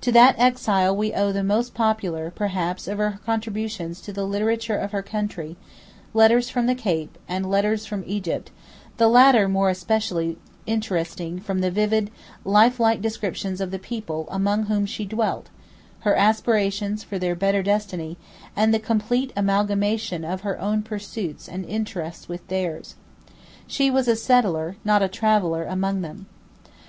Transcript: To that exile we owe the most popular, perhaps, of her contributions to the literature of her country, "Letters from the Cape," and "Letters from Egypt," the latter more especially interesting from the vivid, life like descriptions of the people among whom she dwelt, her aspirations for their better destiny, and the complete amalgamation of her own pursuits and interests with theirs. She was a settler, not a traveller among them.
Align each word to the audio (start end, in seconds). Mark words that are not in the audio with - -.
To 0.00 0.10
that 0.10 0.34
exile 0.36 0.96
we 0.96 1.14
owe 1.14 1.30
the 1.30 1.44
most 1.44 1.74
popular, 1.74 2.32
perhaps, 2.32 2.88
of 2.88 2.98
her 2.98 3.20
contributions 3.24 4.00
to 4.00 4.12
the 4.12 4.26
literature 4.26 4.76
of 4.76 4.90
her 4.90 5.00
country, 5.00 5.56
"Letters 6.12 6.50
from 6.50 6.66
the 6.66 6.74
Cape," 6.74 7.16
and 7.28 7.48
"Letters 7.48 7.86
from 7.86 8.02
Egypt," 8.04 8.50
the 8.96 9.06
latter 9.06 9.48
more 9.48 9.70
especially 9.70 10.38
interesting 10.66 11.38
from 11.38 11.60
the 11.60 11.70
vivid, 11.70 12.10
life 12.44 12.80
like 12.80 13.00
descriptions 13.00 13.60
of 13.60 13.70
the 13.70 13.78
people 13.78 14.26
among 14.28 14.64
whom 14.64 14.86
she 14.86 15.04
dwelt, 15.04 15.50
her 16.00 16.16
aspirations 16.16 17.04
for 17.04 17.16
their 17.20 17.36
better 17.36 17.62
destiny, 17.62 18.16
and 18.56 18.74
the 18.74 18.80
complete 18.80 19.32
amalgamation 19.36 20.24
of 20.24 20.40
her 20.40 20.60
own 20.60 20.82
pursuits 20.82 21.46
and 21.48 21.64
interests 21.64 22.26
with 22.28 22.44
theirs. 22.48 22.96
She 23.68 23.88
was 23.88 24.08
a 24.08 24.16
settler, 24.16 24.78
not 24.84 25.00
a 25.00 25.06
traveller 25.06 25.62
among 25.64 26.00
them. 26.02 26.26